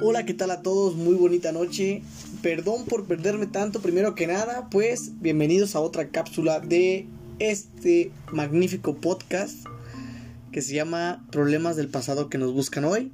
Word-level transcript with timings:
Hola, 0.00 0.24
¿qué 0.24 0.32
tal 0.32 0.52
a 0.52 0.62
todos? 0.62 0.94
Muy 0.94 1.14
bonita 1.14 1.50
noche. 1.50 2.02
Perdón 2.40 2.84
por 2.84 3.06
perderme 3.06 3.48
tanto. 3.48 3.80
Primero 3.80 4.14
que 4.14 4.28
nada, 4.28 4.68
pues 4.70 5.20
bienvenidos 5.20 5.74
a 5.74 5.80
otra 5.80 6.10
cápsula 6.10 6.60
de 6.60 7.08
este 7.40 8.12
magnífico 8.30 8.94
podcast 8.94 9.66
que 10.52 10.62
se 10.62 10.72
llama 10.74 11.26
Problemas 11.32 11.74
del 11.74 11.88
pasado 11.88 12.28
que 12.28 12.38
nos 12.38 12.52
buscan 12.52 12.84
hoy. 12.84 13.10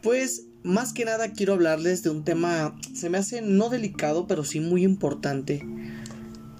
Pues 0.00 0.44
más 0.62 0.92
que 0.92 1.04
nada 1.04 1.32
quiero 1.32 1.54
hablarles 1.54 2.04
de 2.04 2.10
un 2.10 2.22
tema, 2.22 2.78
se 2.94 3.10
me 3.10 3.18
hace 3.18 3.42
no 3.42 3.68
delicado, 3.68 4.28
pero 4.28 4.44
sí 4.44 4.60
muy 4.60 4.84
importante 4.84 5.66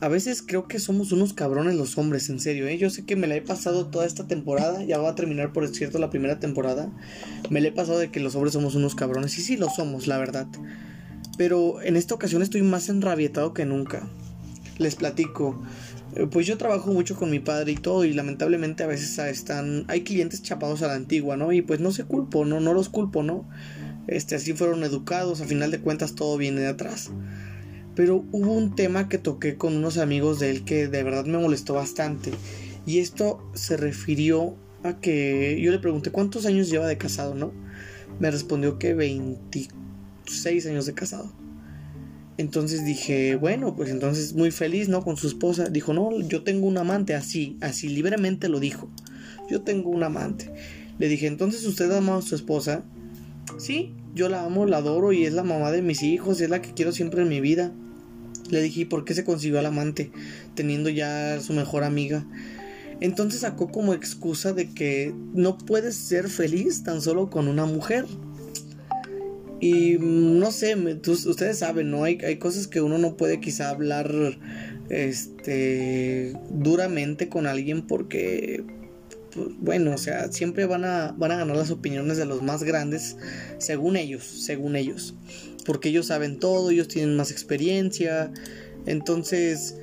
a 0.04 0.08
veces 0.08 0.42
creo 0.42 0.68
que 0.68 0.78
somos 0.80 1.12
unos 1.12 1.32
cabrones 1.32 1.76
los 1.76 1.96
hombres, 1.96 2.28
en 2.28 2.38
serio, 2.38 2.68
¿eh? 2.68 2.76
Yo 2.76 2.90
sé 2.90 3.06
que 3.06 3.16
me 3.16 3.26
la 3.26 3.36
he 3.36 3.40
pasado 3.40 3.86
toda 3.86 4.04
esta 4.04 4.26
temporada, 4.26 4.84
ya 4.84 4.98
va 4.98 5.08
a 5.08 5.14
terminar 5.14 5.54
por 5.54 5.66
cierto 5.68 5.98
la 5.98 6.10
primera 6.10 6.38
temporada. 6.38 6.92
Me 7.48 7.62
la 7.62 7.68
he 7.68 7.72
pasado 7.72 7.98
de 7.98 8.10
que 8.10 8.20
los 8.20 8.34
hombres 8.34 8.52
somos 8.52 8.74
unos 8.74 8.94
cabrones, 8.94 9.38
y 9.38 9.40
sí 9.40 9.56
lo 9.56 9.70
somos, 9.70 10.06
la 10.06 10.18
verdad. 10.18 10.46
Pero 11.38 11.80
en 11.80 11.96
esta 11.96 12.14
ocasión 12.14 12.42
estoy 12.42 12.60
más 12.60 12.90
enrabietado 12.90 13.54
que 13.54 13.64
nunca. 13.64 14.06
Les 14.76 14.94
platico. 14.94 15.62
Eh, 16.16 16.26
pues 16.30 16.46
yo 16.46 16.58
trabajo 16.58 16.92
mucho 16.92 17.16
con 17.16 17.30
mi 17.30 17.38
padre 17.38 17.72
y 17.72 17.76
todo, 17.76 18.04
y 18.04 18.12
lamentablemente 18.12 18.82
a 18.84 18.86
veces 18.86 19.18
están. 19.18 19.86
Hay 19.88 20.02
clientes 20.02 20.42
chapados 20.42 20.82
a 20.82 20.88
la 20.88 20.96
antigua, 20.96 21.38
¿no? 21.38 21.50
Y 21.50 21.62
pues 21.62 21.80
no 21.80 21.92
se 21.92 22.04
culpo, 22.04 22.44
no, 22.44 22.60
no 22.60 22.74
los 22.74 22.90
culpo, 22.90 23.22
¿no? 23.22 23.48
Este, 24.06 24.34
así 24.34 24.52
fueron 24.52 24.84
educados, 24.84 25.40
a 25.40 25.46
final 25.46 25.70
de 25.70 25.80
cuentas 25.80 26.14
todo 26.14 26.36
viene 26.36 26.60
de 26.60 26.68
atrás. 26.68 27.10
Pero 27.94 28.24
hubo 28.32 28.52
un 28.52 28.74
tema 28.74 29.08
que 29.08 29.18
toqué 29.18 29.56
con 29.56 29.76
unos 29.76 29.98
amigos 29.98 30.40
de 30.40 30.50
él 30.50 30.64
que 30.64 30.88
de 30.88 31.02
verdad 31.02 31.26
me 31.26 31.38
molestó 31.38 31.74
bastante. 31.74 32.32
Y 32.86 32.98
esto 32.98 33.42
se 33.54 33.76
refirió 33.76 34.56
a 34.82 35.00
que 35.00 35.58
yo 35.60 35.70
le 35.70 35.78
pregunté 35.78 36.10
cuántos 36.10 36.44
años 36.46 36.68
lleva 36.68 36.86
de 36.86 36.98
casado, 36.98 37.34
¿no? 37.34 37.52
Me 38.20 38.30
respondió 38.30 38.78
que 38.78 38.94
26 38.94 40.66
años 40.66 40.86
de 40.86 40.94
casado. 40.94 41.32
Entonces 42.36 42.84
dije, 42.84 43.36
bueno, 43.36 43.76
pues 43.76 43.90
entonces 43.90 44.34
muy 44.34 44.50
feliz, 44.50 44.88
¿no? 44.88 45.02
Con 45.02 45.16
su 45.16 45.28
esposa. 45.28 45.68
Dijo, 45.68 45.94
no, 45.94 46.20
yo 46.20 46.42
tengo 46.42 46.66
un 46.66 46.78
amante, 46.78 47.14
así, 47.14 47.56
así 47.60 47.88
libremente 47.88 48.48
lo 48.48 48.58
dijo. 48.60 48.90
Yo 49.48 49.62
tengo 49.62 49.90
un 49.90 50.02
amante. 50.02 50.52
Le 50.98 51.08
dije, 51.08 51.26
entonces 51.26 51.64
usted 51.64 51.90
ama 51.92 52.16
a 52.16 52.22
su 52.22 52.34
esposa. 52.34 52.84
Sí, 53.58 53.92
yo 54.14 54.28
la 54.28 54.44
amo, 54.44 54.66
la 54.66 54.78
adoro 54.78 55.12
y 55.12 55.24
es 55.24 55.32
la 55.32 55.44
mamá 55.44 55.70
de 55.70 55.82
mis 55.82 56.02
hijos, 56.02 56.40
es 56.40 56.50
la 56.50 56.60
que 56.60 56.72
quiero 56.72 56.92
siempre 56.92 57.22
en 57.22 57.28
mi 57.28 57.40
vida. 57.40 57.72
Le 58.54 58.62
dije, 58.62 58.86
¿por 58.86 59.04
qué 59.04 59.14
se 59.14 59.24
consiguió 59.24 59.58
al 59.58 59.66
amante 59.66 60.12
teniendo 60.54 60.88
ya 60.88 61.40
su 61.40 61.54
mejor 61.54 61.82
amiga? 61.82 62.24
Entonces 63.00 63.40
sacó 63.40 63.66
como 63.72 63.94
excusa 63.94 64.52
de 64.52 64.72
que 64.72 65.12
no 65.34 65.58
puedes 65.58 65.96
ser 65.96 66.28
feliz 66.28 66.84
tan 66.84 67.02
solo 67.02 67.30
con 67.30 67.48
una 67.48 67.66
mujer. 67.66 68.06
Y 69.58 69.98
mm, 69.98 70.38
no 70.38 70.52
sé, 70.52 70.76
ustedes 70.76 71.58
saben, 71.58 71.90
¿no? 71.90 72.04
Hay, 72.04 72.18
hay 72.24 72.36
cosas 72.36 72.68
que 72.68 72.80
uno 72.80 72.96
no 72.98 73.16
puede 73.16 73.40
quizá 73.40 73.70
hablar 73.70 74.14
este 74.88 76.34
duramente 76.50 77.28
con 77.28 77.48
alguien 77.48 77.88
porque 77.88 78.62
pues, 79.34 79.48
bueno, 79.58 79.94
o 79.94 79.98
sea, 79.98 80.30
siempre 80.30 80.66
van 80.66 80.84
a, 80.84 81.12
van 81.18 81.32
a 81.32 81.38
ganar 81.38 81.56
las 81.56 81.72
opiniones 81.72 82.18
de 82.18 82.26
los 82.26 82.40
más 82.40 82.62
grandes, 82.62 83.16
según 83.58 83.96
ellos, 83.96 84.22
según 84.22 84.76
ellos 84.76 85.16
porque 85.64 85.88
ellos 85.88 86.06
saben 86.06 86.38
todo, 86.38 86.70
ellos 86.70 86.88
tienen 86.88 87.16
más 87.16 87.30
experiencia. 87.30 88.32
Entonces, 88.86 89.76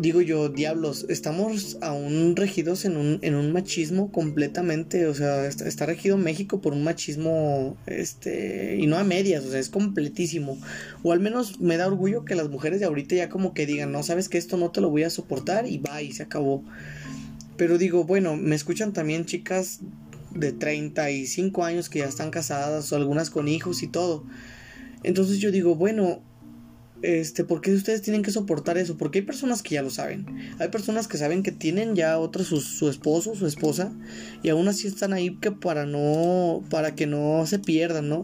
digo 0.00 0.22
yo, 0.22 0.48
diablos, 0.48 1.04
estamos 1.10 1.76
aún 1.82 2.34
regidos 2.34 2.86
en 2.86 2.96
un, 2.96 3.18
en 3.20 3.34
un 3.34 3.52
machismo 3.52 4.10
completamente, 4.10 5.06
o 5.06 5.14
sea, 5.14 5.46
está, 5.46 5.84
regido 5.84 6.16
México 6.16 6.62
por 6.62 6.72
un 6.72 6.82
machismo, 6.82 7.76
este, 7.86 8.78
y 8.80 8.86
no 8.86 8.96
a 8.96 9.04
medias, 9.04 9.44
o 9.44 9.50
sea, 9.50 9.60
es 9.60 9.68
completísimo. 9.68 10.58
O 11.02 11.12
al 11.12 11.20
menos 11.20 11.60
me 11.60 11.76
da 11.76 11.86
orgullo 11.86 12.24
que 12.24 12.34
las 12.34 12.48
mujeres 12.48 12.80
de 12.80 12.86
ahorita 12.86 13.14
ya 13.14 13.28
como 13.28 13.52
que 13.52 13.66
digan, 13.66 13.92
no, 13.92 14.02
sabes 14.02 14.30
que 14.30 14.38
esto 14.38 14.56
no 14.56 14.70
te 14.70 14.80
lo 14.80 14.88
voy 14.88 15.02
a 15.02 15.10
soportar 15.10 15.66
y 15.66 15.76
va 15.76 16.00
y 16.00 16.12
se 16.12 16.22
acabó. 16.22 16.64
Pero 17.58 17.76
digo, 17.76 18.04
bueno, 18.04 18.36
me 18.36 18.56
escuchan 18.56 18.94
también 18.94 19.26
chicas 19.26 19.80
de 20.34 20.52
35 20.52 21.62
años 21.62 21.90
que 21.90 21.98
ya 21.98 22.06
están 22.06 22.30
casadas 22.30 22.90
o 22.90 22.96
algunas 22.96 23.28
con 23.28 23.48
hijos 23.48 23.82
y 23.82 23.88
todo. 23.88 24.24
Entonces 25.02 25.38
yo 25.38 25.50
digo, 25.50 25.74
bueno, 25.74 26.22
este, 27.02 27.44
¿por 27.44 27.60
qué 27.60 27.72
ustedes 27.72 28.02
tienen 28.02 28.22
que 28.22 28.30
soportar 28.30 28.76
eso? 28.76 28.96
Porque 28.96 29.20
hay 29.20 29.24
personas 29.24 29.62
que 29.62 29.74
ya 29.74 29.82
lo 29.82 29.90
saben. 29.90 30.26
Hay 30.58 30.68
personas 30.68 31.08
que 31.08 31.18
saben 31.18 31.42
que 31.42 31.52
tienen 31.52 31.94
ya 31.94 32.18
otro 32.18 32.44
su, 32.44 32.60
su 32.60 32.88
esposo, 32.88 33.34
su 33.34 33.46
esposa, 33.46 33.92
y 34.42 34.50
aún 34.50 34.68
así 34.68 34.86
están 34.86 35.12
ahí 35.12 35.36
que 35.40 35.50
para 35.50 35.86
no, 35.86 36.62
para 36.70 36.94
que 36.94 37.06
no 37.06 37.44
se 37.46 37.58
pierdan, 37.58 38.08
¿no? 38.08 38.22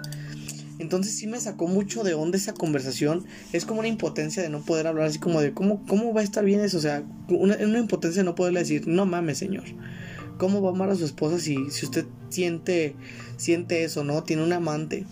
Entonces 0.79 1.17
sí 1.17 1.27
me 1.27 1.41
sacó 1.41 1.69
mucho 1.69 2.05
de 2.05 2.13
onda 2.13 2.37
esa 2.37 2.53
conversación. 2.53 3.25
Es 3.53 3.65
como 3.65 3.81
una 3.81 3.89
impotencia 3.89 4.43
de 4.43 4.51
no 4.51 4.63
poder 4.63 4.87
hablar 4.87 5.07
así 5.07 5.19
como 5.19 5.41
de 5.41 5.53
cómo, 5.53 5.83
cómo 5.87 6.13
va 6.13 6.21
a 6.21 6.25
estar 6.25 6.45
bien 6.45 6.61
eso. 6.61 6.77
O 6.77 6.83
sea, 6.83 7.03
una, 7.29 7.57
una 7.57 7.79
impotencia 7.79 8.23
de 8.23 8.27
no 8.27 8.35
poderle 8.35 8.61
decir, 8.61 8.87
no 8.87 9.07
mames, 9.07 9.39
señor. 9.39 9.65
¿Cómo 10.37 10.61
va 10.61 10.69
a 10.69 10.73
amar 10.73 10.91
a 10.91 10.97
su 10.97 11.07
esposa 11.07 11.39
si, 11.39 11.71
si 11.71 11.87
usted 11.87 12.05
siente, 12.29 12.95
siente 13.39 13.85
eso, 13.85 14.05
no? 14.05 14.23
Tiene 14.23 14.45
un 14.45 14.53
amante. 14.53 15.07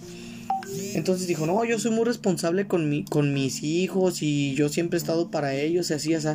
Entonces 0.95 1.27
dijo, 1.27 1.47
no, 1.47 1.65
yo 1.65 1.79
soy 1.79 1.91
muy 1.91 2.05
responsable 2.05 2.67
con, 2.67 2.89
mi, 2.89 3.05
con 3.05 3.33
mis 3.35 3.63
hijos 3.63 4.23
y 4.23 4.55
yo 4.55 4.69
siempre 4.69 4.97
he 4.97 5.01
estado 5.01 5.31
para 5.31 5.55
ellos 5.55 5.91
y 5.91 5.95
así, 5.95 6.15
así. 6.15 6.29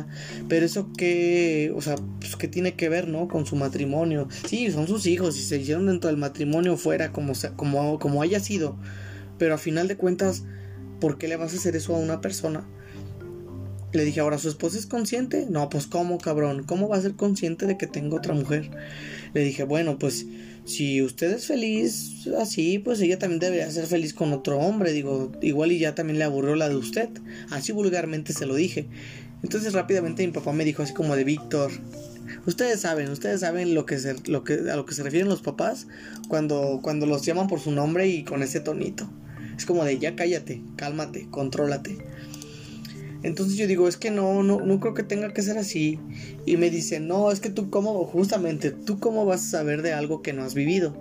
Pero 0.48 0.66
eso 0.66 0.92
que, 0.96 1.72
o 1.74 1.80
sea, 1.80 1.96
pues 2.20 2.36
qué 2.36 2.48
tiene 2.48 2.74
que 2.74 2.88
ver, 2.88 3.08
¿no? 3.08 3.28
Con 3.28 3.46
su 3.46 3.56
matrimonio. 3.56 4.28
Sí, 4.46 4.70
son 4.70 4.86
sus 4.86 5.06
hijos 5.06 5.38
y 5.38 5.42
se 5.42 5.58
hicieron 5.58 5.86
dentro 5.86 6.08
del 6.08 6.18
matrimonio 6.18 6.76
fuera 6.76 7.12
como, 7.12 7.32
como, 7.56 7.98
como 7.98 8.22
haya 8.22 8.40
sido. 8.40 8.78
Pero 9.38 9.54
a 9.54 9.58
final 9.58 9.88
de 9.88 9.96
cuentas, 9.96 10.44
¿por 11.00 11.18
qué 11.18 11.28
le 11.28 11.36
vas 11.36 11.52
a 11.52 11.56
hacer 11.56 11.76
eso 11.76 11.94
a 11.94 11.98
una 11.98 12.20
persona? 12.20 12.66
Le 13.92 14.04
dije, 14.04 14.20
ahora, 14.20 14.38
¿su 14.38 14.48
esposa 14.48 14.78
es 14.78 14.86
consciente? 14.86 15.46
No, 15.48 15.68
pues 15.68 15.86
¿cómo, 15.86 16.18
cabrón? 16.18 16.62
¿Cómo 16.64 16.88
va 16.88 16.96
a 16.96 17.02
ser 17.02 17.14
consciente 17.14 17.66
de 17.66 17.76
que 17.76 17.86
tengo 17.86 18.16
otra 18.16 18.34
mujer? 18.34 18.70
Le 19.34 19.42
dije, 19.42 19.64
bueno, 19.64 19.98
pues 19.98 20.26
si 20.64 21.02
usted 21.02 21.32
es 21.32 21.46
feliz 21.46 22.28
así, 22.38 22.78
pues 22.78 23.00
ella 23.00 23.18
también 23.18 23.40
debería 23.40 23.70
ser 23.70 23.86
feliz 23.86 24.14
con 24.14 24.32
otro 24.32 24.58
hombre. 24.58 24.92
Digo, 24.92 25.32
igual 25.42 25.72
y 25.72 25.78
ya 25.78 25.94
también 25.94 26.18
le 26.18 26.24
aburrió 26.24 26.54
la 26.54 26.68
de 26.68 26.76
usted. 26.76 27.08
Así 27.50 27.72
vulgarmente 27.72 28.32
se 28.32 28.46
lo 28.46 28.54
dije. 28.54 28.86
Entonces 29.42 29.72
rápidamente 29.72 30.24
mi 30.24 30.32
papá 30.32 30.52
me 30.52 30.64
dijo 30.64 30.82
así 30.82 30.94
como 30.94 31.16
de 31.16 31.24
Víctor. 31.24 31.72
Ustedes 32.46 32.80
saben, 32.80 33.10
ustedes 33.10 33.40
saben 33.40 33.74
lo 33.74 33.86
que 33.86 33.98
se, 33.98 34.14
lo 34.28 34.44
que, 34.44 34.54
a 34.70 34.76
lo 34.76 34.86
que 34.86 34.94
se 34.94 35.02
refieren 35.02 35.28
los 35.28 35.42
papás 35.42 35.88
cuando, 36.28 36.80
cuando 36.82 37.06
los 37.06 37.22
llaman 37.22 37.48
por 37.48 37.58
su 37.58 37.72
nombre 37.72 38.06
y 38.08 38.22
con 38.22 38.42
ese 38.42 38.60
tonito. 38.60 39.10
Es 39.56 39.66
como 39.66 39.84
de 39.84 39.98
ya 39.98 40.14
cállate, 40.14 40.62
cálmate, 40.76 41.26
contrólate. 41.30 41.98
Entonces 43.22 43.56
yo 43.56 43.66
digo, 43.66 43.86
es 43.86 43.96
que 43.96 44.10
no, 44.10 44.42
no, 44.42 44.60
no 44.60 44.80
creo 44.80 44.94
que 44.94 45.02
tenga 45.02 45.32
que 45.32 45.42
ser 45.42 45.58
así. 45.58 45.98
Y 46.46 46.56
me 46.56 46.70
dice, 46.70 47.00
no, 47.00 47.30
es 47.30 47.40
que 47.40 47.50
tú 47.50 47.70
cómo, 47.70 48.04
justamente, 48.04 48.70
tú 48.70 48.98
cómo 48.98 49.26
vas 49.26 49.46
a 49.46 49.50
saber 49.50 49.82
de 49.82 49.92
algo 49.92 50.22
que 50.22 50.32
no 50.32 50.42
has 50.42 50.54
vivido. 50.54 50.96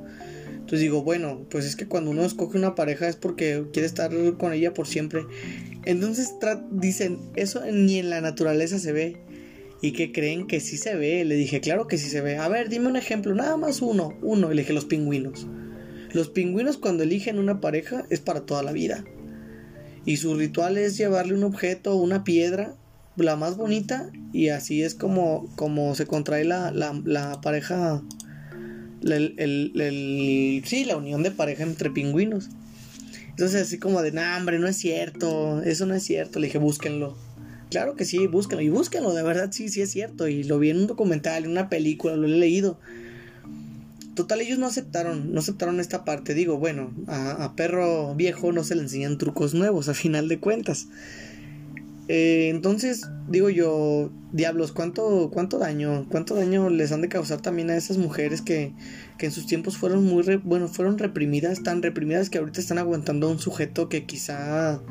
Entonces 0.69 0.81
digo, 0.81 1.01
bueno, 1.01 1.47
pues 1.49 1.65
es 1.65 1.75
que 1.75 1.87
cuando 1.87 2.11
uno 2.11 2.23
escoge 2.23 2.57
una 2.57 2.75
pareja 2.75 3.07
es 3.07 3.15
porque 3.15 3.63
quiere 3.73 3.87
estar 3.87 4.11
con 4.37 4.53
ella 4.53 4.71
por 4.73 4.85
siempre. 4.85 5.23
Entonces 5.85 6.35
dicen, 6.69 7.17
eso 7.35 7.63
ni 7.71 7.97
en 7.97 8.11
la 8.11 8.21
naturaleza 8.21 8.77
se 8.77 8.91
ve. 8.91 9.17
Y 9.81 9.93
que 9.93 10.11
creen 10.11 10.45
que 10.45 10.59
sí 10.59 10.77
se 10.77 10.95
ve. 10.95 11.25
Le 11.25 11.35
dije, 11.35 11.61
claro 11.61 11.87
que 11.87 11.97
sí 11.97 12.09
se 12.09 12.21
ve. 12.21 12.37
A 12.37 12.49
ver, 12.49 12.69
dime 12.69 12.87
un 12.87 12.97
ejemplo, 12.97 13.33
nada 13.33 13.57
más 13.57 13.81
uno. 13.81 14.13
Uno, 14.21 14.51
y 14.51 14.55
le 14.55 14.61
dije 14.61 14.73
los 14.73 14.85
pingüinos. 14.85 15.47
Los 16.11 16.29
pingüinos 16.29 16.77
cuando 16.77 17.03
eligen 17.03 17.39
una 17.39 17.61
pareja 17.61 18.05
es 18.09 18.19
para 18.19 18.41
toda 18.41 18.61
la 18.61 18.71
vida. 18.71 19.05
Y 20.09 20.17
su 20.17 20.33
ritual 20.33 20.79
es 20.79 20.97
llevarle 20.97 21.35
un 21.35 21.43
objeto, 21.43 21.95
una 21.95 22.23
piedra, 22.23 22.73
la 23.15 23.35
más 23.35 23.57
bonita, 23.57 24.09
y 24.33 24.49
así 24.49 24.81
es 24.81 24.95
como, 24.95 25.47
como 25.55 25.93
se 25.93 26.07
contrae 26.07 26.45
la, 26.45 26.71
la, 26.71 27.41
pareja, 27.41 28.01
el, 29.03 29.35
el, 29.37 30.63
sí, 30.65 30.85
la 30.85 30.97
unión 30.97 31.21
de 31.21 31.29
pareja 31.29 31.61
entre 31.61 31.91
pingüinos. 31.91 32.49
Entonces 33.29 33.61
así 33.61 33.77
como 33.77 34.01
de, 34.01 34.11
nah, 34.11 34.35
hombre, 34.35 34.57
no 34.57 34.67
es 34.67 34.77
cierto, 34.77 35.61
eso 35.61 35.85
no 35.85 35.93
es 35.93 36.01
cierto. 36.01 36.39
Le 36.39 36.47
dije, 36.47 36.57
búsquenlo. 36.57 37.15
Claro 37.69 37.95
que 37.95 38.03
sí, 38.03 38.25
búsquenlo. 38.25 38.63
Y 38.63 38.69
búsquenlo, 38.69 39.13
de 39.13 39.21
verdad, 39.21 39.49
sí, 39.51 39.69
sí 39.69 39.81
es 39.81 39.91
cierto. 39.91 40.27
Y 40.27 40.43
lo 40.43 40.57
vi 40.57 40.71
en 40.71 40.77
un 40.77 40.87
documental, 40.87 41.43
en 41.43 41.51
una 41.51 41.69
película, 41.69 42.15
lo 42.15 42.25
he 42.25 42.29
leído. 42.29 42.79
Total, 44.19 44.41
ellos 44.41 44.59
no 44.59 44.65
aceptaron, 44.65 45.31
no 45.33 45.39
aceptaron 45.39 45.79
esta 45.79 46.03
parte. 46.03 46.33
Digo, 46.33 46.57
bueno, 46.57 46.91
a, 47.07 47.53
perro 47.55 48.13
viejo 48.15 48.51
no 48.51 48.65
se 48.65 48.75
le 48.75 48.81
enseñan 48.81 49.17
trucos 49.17 49.53
nuevos, 49.53 49.87
a 49.87 49.93
final 49.93 50.27
de 50.27 50.41
cuentas. 50.41 50.89
Eh, 52.09 52.49
entonces, 52.49 53.07
digo 53.29 53.49
yo, 53.49 54.11
diablos, 54.33 54.73
¿cuánto, 54.73 55.29
cuánto 55.31 55.57
daño, 55.57 56.05
cuánto 56.09 56.35
daño 56.35 56.69
les 56.69 56.91
han 56.91 56.99
de 56.99 57.07
causar 57.07 57.39
también 57.39 57.69
a 57.69 57.77
esas 57.77 57.97
mujeres 57.97 58.41
que, 58.41 58.73
que 59.17 59.27
en 59.27 59.31
sus 59.31 59.45
tiempos 59.45 59.77
fueron 59.77 60.03
muy, 60.03 60.35
bueno, 60.43 60.67
fueron 60.67 60.97
reprimidas, 60.97 61.63
tan 61.63 61.81
reprimidas 61.81 62.29
que 62.29 62.39
ahorita 62.39 62.59
están 62.59 62.77
aguantando 62.77 63.27
a 63.27 63.31
un 63.31 63.39
sujeto 63.39 63.87
que 63.87 64.03
quizá 64.05 64.81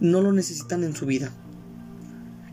no 0.00 0.22
lo 0.22 0.32
necesitan 0.32 0.82
en 0.82 0.96
su 0.96 1.04
vida. 1.04 1.30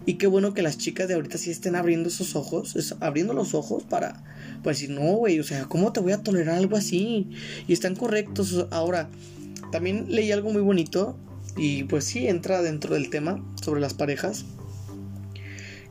Y 0.06 0.16
qué 0.16 0.28
bueno 0.28 0.54
que 0.54 0.62
las 0.62 0.78
chicas 0.78 1.08
de 1.08 1.14
ahorita 1.14 1.38
sí 1.38 1.50
estén 1.50 1.76
abriendo 1.76 2.10
esos 2.10 2.36
ojos, 2.36 2.96
abriendo 3.00 3.34
los 3.34 3.54
ojos 3.54 3.84
para, 3.84 4.24
para 4.62 4.74
decir, 4.74 4.90
no, 4.90 5.14
güey, 5.14 5.40
o 5.40 5.44
sea, 5.44 5.66
¿cómo 5.66 5.94
te 5.94 6.02
voy 6.02 6.12
a 6.12 6.22
tolerar 6.22 6.56
algo 6.56 6.76
así? 6.76 7.30
Y 7.68 7.74
están 7.74 7.96
correctos. 7.96 8.68
Ahora, 8.72 9.10
también 9.72 10.08
leí 10.10 10.32
algo 10.32 10.52
muy 10.52 10.62
bonito 10.62 11.18
y 11.56 11.86
pues 11.86 12.04
sí 12.04 12.28
entra 12.28 12.62
dentro 12.62 12.96
del 12.96 13.10
tema 13.10 13.44
sobre 13.62 13.80
las 13.80 13.94
parejas. 13.94 14.46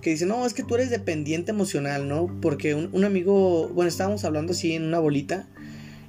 Que 0.03 0.11
dice, 0.11 0.27
no, 0.27 0.45
es 0.45 0.53
que 0.53 0.65
tú 0.65 0.75
eres 0.75 0.91
dependiente 0.91 1.53
emocional, 1.53 2.09
¿no? 2.09 2.27
Porque 2.43 2.75
un, 2.75 2.91
un 2.93 3.05
amigo, 3.05 3.69
bueno, 3.69 3.89
estábamos 3.89 4.25
hablando 4.25 4.53
así 4.53 4.73
en 4.73 4.85
una 4.85 4.99
bolita 4.99 5.49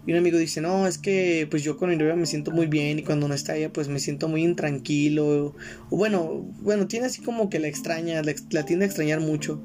y 0.06 0.12
un 0.12 0.18
amigo 0.18 0.38
dice, 0.38 0.60
no, 0.60 0.86
es 0.86 0.98
que 0.98 1.48
pues 1.50 1.64
yo 1.64 1.78
con 1.78 1.90
mi 1.90 1.96
me 1.96 2.26
siento 2.26 2.52
muy 2.52 2.68
bien 2.68 3.00
y 3.00 3.04
cuando 3.04 3.28
no 3.28 3.34
está 3.34 3.56
ella 3.56 3.72
pues 3.72 3.88
me 3.88 4.00
siento 4.00 4.28
muy 4.28 4.44
intranquilo. 4.44 5.56
O, 5.90 5.98
bueno, 5.98 6.46
bueno, 6.62 6.88
tiene 6.88 7.06
así 7.06 7.22
como 7.22 7.50
que 7.50 7.60
la 7.60 7.68
extraña, 7.68 8.22
la, 8.22 8.66
tiende 8.66 8.86
a 8.86 8.88
extrañar 8.88 9.22
mucho. 9.22 9.64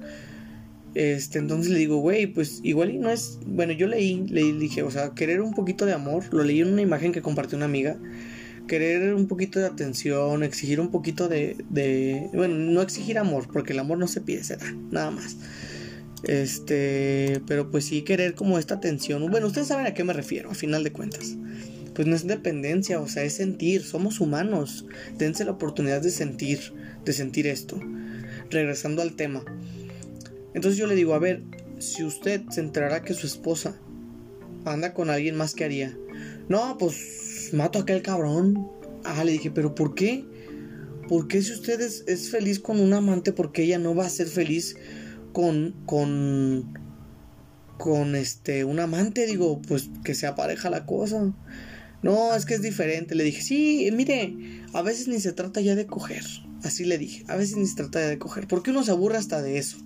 Este, 0.95 1.39
entonces 1.39 1.73
le 1.73 1.79
digo, 1.79 1.97
güey, 1.99 2.27
pues 2.29 2.61
igual 2.63 2.91
y 2.91 2.99
no 2.99 3.11
es, 3.11 3.39
bueno, 3.47 3.73
yo 3.73 3.89
leí, 3.89 4.27
leí, 4.29 4.53
dije, 4.53 4.83
o 4.83 4.91
sea, 4.91 5.11
querer 5.11 5.41
un 5.43 5.55
poquito 5.55 5.87
de 5.87 5.93
amor, 5.93 6.25
lo 6.33 6.45
leí 6.45 6.61
en 6.61 6.73
una 6.73 6.83
imagen 6.83 7.13
que 7.13 7.21
compartió 7.21 7.57
una 7.57 7.67
amiga, 7.67 7.99
querer 8.67 9.15
un 9.15 9.27
poquito 9.27 9.59
de 9.59 9.67
atención, 9.67 10.43
exigir 10.45 10.81
un 10.81 10.91
poquito 10.91 11.29
de, 11.29 11.57
de, 11.69 12.31
bueno, 12.33 12.55
no 12.55 12.81
exigir 12.81 13.19
amor, 13.19 13.49
porque 13.53 13.73
el 13.73 13.81
amor 13.81 13.99
no 13.99 14.07
se 14.07 14.21
pide, 14.21 14.45
se 14.45 14.57
da, 14.57 14.73
nada 14.91 15.11
más. 15.11 15.37
Este, 16.25 17.41
pero 17.47 17.71
pues 17.71 17.85
sí 17.85 18.03
querer 18.03 18.35
como 18.35 18.59
esta 18.59 18.75
atención. 18.75 19.31
Bueno, 19.31 19.47
ustedes 19.47 19.69
saben 19.69 19.87
a 19.87 19.95
qué 19.95 20.05
me 20.05 20.13
refiero, 20.13 20.51
a 20.51 20.55
final 20.55 20.83
de 20.85 20.93
cuentas. 20.93 21.37
Pues 21.95 22.07
no 22.07 22.15
es 22.15 22.27
dependencia, 22.27 23.01
o 23.01 23.09
sea, 23.09 23.25
es 23.25 23.35
sentir, 23.35 23.83
somos 23.83 24.21
humanos. 24.21 24.87
Dense 25.17 25.45
la 25.45 25.53
oportunidad 25.53 26.01
de 26.01 26.11
sentir, 26.11 26.73
de 27.05 27.13
sentir 27.13 27.47
esto. 27.47 27.81
Regresando 28.51 29.03
al 29.03 29.15
tema. 29.15 29.45
Entonces 30.55 30.79
yo 30.79 30.87
le 30.87 30.95
digo, 30.95 31.15
a 31.15 31.19
ver, 31.19 31.43
si 31.79 32.05
usted 32.05 32.43
se 32.51 32.61
enterara 32.61 33.03
que 33.03 33.15
su 33.15 33.27
esposa 33.27 33.77
anda 34.65 34.95
con 34.95 35.11
alguien 35.11 35.37
más 35.37 35.55
que 35.55 35.65
haría. 35.65 35.97
No, 36.49 36.77
pues 36.79 37.51
mato 37.53 37.79
a 37.79 37.83
aquel 37.83 38.03
cabrón. 38.03 38.69
Ah, 39.05 39.25
le 39.25 39.33
dije, 39.33 39.51
pero 39.51 39.75
¿por 39.75 39.95
qué? 39.95 40.25
¿Por 41.09 41.29
qué 41.29 41.41
si 41.43 41.53
usted 41.53 41.81
es, 41.81 42.05
es 42.07 42.31
feliz 42.31 42.59
con 42.61 42.81
un 42.81 42.93
amante, 42.93 43.33
porque 43.33 43.63
ella 43.63 43.79
no 43.79 43.95
va 43.95 44.07
a 44.07 44.11
ser 44.11 44.27
feliz 44.27 44.77
con, 45.33 45.75
con, 45.87 46.79
con 47.79 48.17
este, 48.17 48.65
un 48.65 48.81
amante, 48.81 49.27
digo, 49.27 49.61
pues 49.63 49.91
que 50.05 50.15
se 50.15 50.27
apareja 50.27 50.71
la 50.71 50.87
cosa. 50.87 51.33
No, 52.03 52.35
es 52.35 52.47
que 52.47 52.55
es 52.55 52.63
diferente. 52.63 53.15
Le 53.15 53.25
dije, 53.25 53.43
sí, 53.43 53.89
mire, 53.93 54.37
a 54.73 54.83
veces 54.83 55.09
ni 55.09 55.21
se 55.21 55.33
trata 55.33 55.61
ya 55.61 55.75
de 55.75 55.87
coger. 55.87 56.25
Así 56.63 56.85
le 56.85 56.99
dije, 56.99 57.25
a 57.29 57.37
veces 57.37 57.57
ni 57.57 57.67
se 57.67 57.77
trata 57.77 58.01
ya 58.01 58.09
de 58.09 58.19
coger. 58.19 58.47
Porque 58.47 58.71
uno 58.71 58.85
se 58.85 58.91
aburre 58.91 59.19
hasta 59.19 59.43
de 59.43 59.59
eso. 59.59 59.79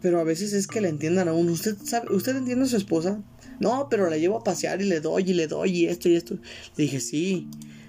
Pero 0.00 0.20
a 0.20 0.24
veces 0.24 0.52
es 0.52 0.66
que 0.66 0.80
le 0.80 0.88
entiendan 0.88 1.28
a 1.28 1.32
uno. 1.32 1.52
¿Usted 1.52 1.76
sabe, 1.84 2.14
usted 2.14 2.36
entiende 2.36 2.64
a 2.64 2.68
su 2.68 2.76
esposa? 2.76 3.22
No, 3.60 3.88
pero 3.90 4.08
la 4.08 4.16
llevo 4.16 4.38
a 4.38 4.44
pasear 4.44 4.80
y 4.80 4.84
le 4.84 5.00
doy 5.00 5.24
y 5.30 5.34
le 5.34 5.48
doy 5.48 5.70
y 5.70 5.86
esto 5.86 6.08
y 6.08 6.14
esto. 6.14 6.38
Le 6.76 6.84
dije, 6.84 7.00
sí, 7.00 7.48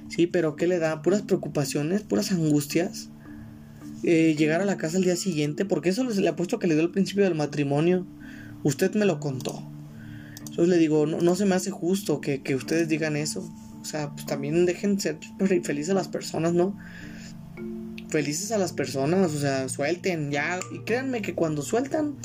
sí, 0.10 0.26
pero 0.26 0.56
¿qué 0.56 0.68
le 0.68 0.80
da? 0.80 1.02
Puras 1.02 1.22
preocupaciones, 1.22 2.02
puras 2.02 2.32
angustias. 2.32 3.10
Eh, 4.04 4.36
llegar 4.38 4.62
a 4.62 4.66
la 4.66 4.78
casa 4.78 4.98
al 4.98 5.04
día 5.04 5.16
siguiente, 5.16 5.66
porque 5.66 5.90
eso 5.90 6.04
le 6.04 6.30
apuesto 6.30 6.58
que 6.58 6.68
le 6.68 6.76
dio 6.76 6.84
al 6.84 6.92
principio 6.92 7.24
del 7.24 7.36
matrimonio. 7.36 8.06
Usted 8.64 8.94
me 8.96 9.06
lo 9.06 9.20
contó. 9.20 9.70
Entonces 10.40 10.68
le 10.68 10.78
digo, 10.78 11.06
no, 11.06 11.20
no 11.20 11.36
se 11.36 11.46
me 11.46 11.56
hace 11.56 11.72
justo 11.72 12.22
que, 12.22 12.42
que, 12.42 12.56
ustedes 12.56 12.88
digan 12.88 13.16
eso. 13.16 13.50
O 13.82 13.86
sea, 13.86 14.12
pues 14.12 14.26
también 14.26 14.66
dejen 14.66 15.00
ser 15.00 15.18
felices 15.64 15.92
a 15.92 15.94
las 15.94 16.08
personas, 16.08 16.54
¿no? 16.54 16.78
Felices 18.10 18.52
a 18.52 18.58
las 18.58 18.74
personas, 18.74 19.34
o 19.34 19.40
sea, 19.40 19.68
suelten 19.70 20.32
ya. 20.32 20.60
Y 20.74 20.80
créanme 20.80 21.22
que 21.22 21.36
cuando 21.36 21.62
sueltan, 21.62 22.16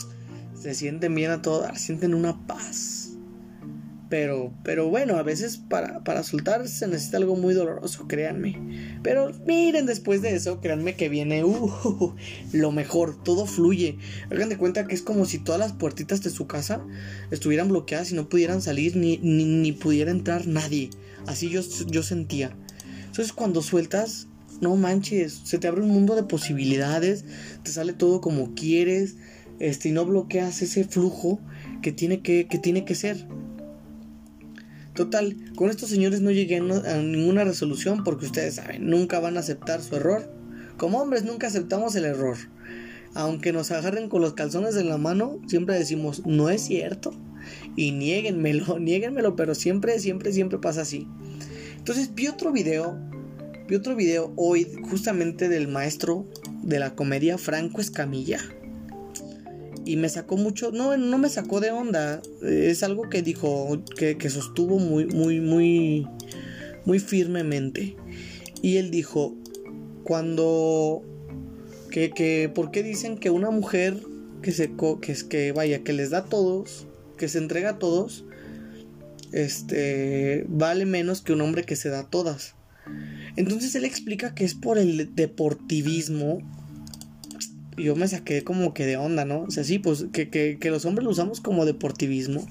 se 0.61 0.75
sienten 0.75 1.15
bien 1.15 1.31
a 1.31 1.43
todas, 1.43 1.81
sienten 1.81 2.15
una 2.15 2.47
paz. 2.47 3.14
Pero, 4.15 4.55
pero 4.63 4.89
bueno, 4.89 5.17
a 5.17 5.25
veces 5.25 5.57
para, 5.57 6.05
para 6.05 6.23
soltar 6.23 6.69
se 6.69 6.87
necesita 6.87 7.17
algo 7.17 7.35
muy 7.35 7.53
doloroso, 7.53 8.07
créanme. 8.07 9.01
Pero 9.03 9.33
miren, 9.45 9.87
después 9.87 10.23
de 10.23 10.37
eso, 10.37 10.61
créanme 10.61 10.95
que 10.95 11.09
viene 11.09 11.43
uh, 11.43 12.15
lo 12.53 12.71
mejor, 12.71 13.21
todo 13.25 13.45
fluye. 13.45 13.99
Hagan 14.31 14.51
de 14.51 14.57
cuenta 14.57 14.87
que 14.87 14.95
es 14.95 15.03
como 15.03 15.25
si 15.25 15.41
todas 15.41 15.59
las 15.59 15.73
puertitas 15.73 16.23
de 16.23 16.31
su 16.31 16.47
casa 16.47 16.87
estuvieran 17.33 17.69
bloqueadas 17.69 18.13
y 18.13 18.15
no 18.15 18.29
pudieran 18.29 18.63
salir 18.63 18.95
ni, 18.95 19.19
ni, 19.19 19.73
pudiera 19.73 20.13
entrar 20.13 20.47
nadie. 20.47 20.91
Así 21.27 21.51
yo, 21.51 21.63
yo 21.89 22.05
sentía. 22.05 22.57
Entonces 23.07 23.33
cuando 23.33 23.63
sueltas, 23.63 24.29
no 24.61 24.77
manches, 24.77 25.41
se 25.43 25.59
te 25.59 25.67
abre 25.67 25.83
un 25.83 25.89
mundo 25.89 26.15
de 26.15 26.23
posibilidades, 26.23 27.25
te 27.65 27.73
sale 27.73 27.95
todo 27.95 28.21
como 28.21 28.55
quieres, 28.55 29.17
este, 29.59 29.89
y 29.89 29.93
no 29.93 30.05
bloqueas 30.05 30.63
ese 30.63 30.85
flujo 30.85 31.41
que 31.83 31.91
tiene 31.91 32.23
que, 32.23 32.47
que, 32.47 32.59
tiene 32.59 32.85
que 32.85 32.95
ser. 32.95 33.27
Total, 34.95 35.37
con 35.57 35.71
estos 35.71 35.91
señores 35.91 36.21
no 36.21 36.31
llegué 36.31 36.57
a 36.57 36.97
ninguna 36.99 37.43
resolución 37.43 38.05
porque 38.05 38.27
ustedes 38.27 38.55
saben, 38.55 38.89
nunca 38.89 39.19
van 39.19 39.37
a 39.37 39.41
aceptar 39.41 39.83
su 39.83 39.97
error. 39.97 40.31
Como 40.77 41.01
hombres 41.01 41.25
nunca 41.25 41.49
aceptamos 41.49 41.97
el 41.97 42.05
error. 42.05 42.37
Aunque 43.15 43.53
nos 43.53 43.73
agarren 43.73 44.09
con 44.09 44.23
los 44.23 44.35
calzones 44.35 44.77
en 44.77 44.89
la 44.89 44.97
mano, 44.97 45.41
siempre 45.49 45.77
decimos, 45.77 46.25
no 46.27 46.49
es 46.49 46.63
cierto. 46.63 47.13
Y 47.77 47.91
nieguenmelo, 47.91 48.79
nieguenmelo, 48.81 49.35
pero 49.35 49.57
siempre, 49.57 49.99
siempre, 49.99 50.33
siempre 50.33 50.59
pasa 50.59 50.83
así. 50.83 51.09
Entonces 51.77 52.15
vi 52.15 52.29
otro 52.29 52.53
video, 52.53 52.97
vi 53.69 53.75
otro 53.75 53.97
video 53.97 54.33
hoy 54.37 54.67
justamente 54.89 55.49
del 55.49 55.67
maestro 55.67 56.29
de 56.63 56.79
la 56.79 56.95
comedia 56.95 57.37
Franco 57.37 57.81
Escamilla 57.81 58.41
y 59.85 59.97
me 59.97 60.09
sacó 60.09 60.37
mucho, 60.37 60.71
no, 60.73 60.97
no 60.97 61.19
me 61.19 61.29
sacó 61.29 61.61
de 61.61 61.71
onda, 61.71 62.23
es 62.43 62.83
algo 62.83 63.09
que 63.11 63.23
dijo, 63.23 63.83
que, 63.97 64.31
sostuvo 64.31 64.79
muy, 64.79 65.07
muy, 65.07 65.41
muy, 65.41 66.07
muy 66.85 66.99
firmemente. 66.99 67.97
Y 68.63 68.79
él 68.79 68.91
dijo, 68.91 69.37
cuando, 70.05 71.03
que, 71.91 72.11
que, 72.11 72.51
¿por 72.53 72.71
qué 72.71 72.83
dicen 72.83 73.19
que 73.19 73.31
una 73.31 73.51
mujer 73.51 74.01
que 74.43 74.53
se, 74.53 74.73
que 75.01 75.13
es 75.13 75.25
que 75.25 75.53
vaya, 75.53 75.83
que 75.83 75.93
les 75.93 76.11
da 76.11 76.19
a 76.19 76.25
todos, 76.25 76.87
que 77.19 77.29
se 77.29 77.39
entrega 77.39 77.71
a 77.71 77.79
todos, 77.79 78.25
este, 79.33 80.47
vale 80.49 80.87
menos 80.87 81.21
que 81.21 81.33
un 81.33 81.43
hombre 81.43 81.65
que 81.65 81.77
se 81.77 81.91
da 81.91 82.01
a 82.01 82.11
todas? 82.11 82.55
Entonces 83.37 83.75
él 83.75 83.85
explica 83.85 84.35
que 84.35 84.45
es 84.45 84.55
por 84.55 84.79
el 84.79 85.15
deportivismo 85.15 86.39
yo 87.77 87.97
me 87.97 88.09
saqué 88.09 88.45
como 88.45 88.75
que 88.75 88.87
de 88.87 88.97
onda, 88.97 89.25
¿no? 89.25 89.43
O 89.43 89.51
sea, 89.51 89.65
sí, 89.65 89.79
pues 89.79 90.07
que, 90.13 90.29
que, 90.29 90.71
los 90.71 90.85
hombres 90.85 91.05
lo 91.05 91.11
usamos 91.11 91.41
como 91.41 91.65
deportivismo. 91.65 92.47